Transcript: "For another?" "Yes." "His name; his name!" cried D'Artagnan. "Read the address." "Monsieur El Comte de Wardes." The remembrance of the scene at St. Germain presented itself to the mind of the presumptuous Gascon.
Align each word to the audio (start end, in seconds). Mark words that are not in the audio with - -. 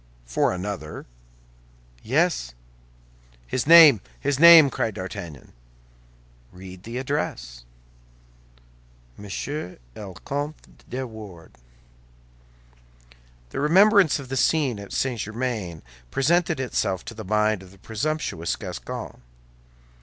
"For 0.25 0.51
another?" 0.51 1.05
"Yes." 2.01 2.55
"His 3.45 3.67
name; 3.67 4.01
his 4.19 4.39
name!" 4.39 4.71
cried 4.71 4.95
D'Artagnan. 4.95 5.53
"Read 6.51 6.81
the 6.81 6.97
address." 6.97 7.65
"Monsieur 9.15 9.77
El 9.95 10.15
Comte 10.15 10.89
de 10.89 11.05
Wardes." 11.05 11.59
The 13.51 13.59
remembrance 13.59 14.17
of 14.17 14.29
the 14.29 14.37
scene 14.37 14.79
at 14.79 14.91
St. 14.91 15.19
Germain 15.19 15.83
presented 16.09 16.59
itself 16.59 17.05
to 17.05 17.13
the 17.13 17.23
mind 17.23 17.61
of 17.61 17.69
the 17.69 17.77
presumptuous 17.77 18.55
Gascon. 18.55 19.21